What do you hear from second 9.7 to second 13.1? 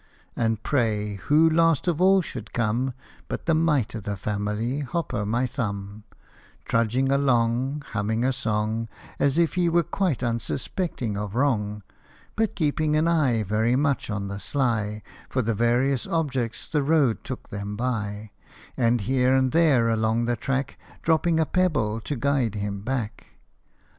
quite unsuspecting of wrong, But keeping an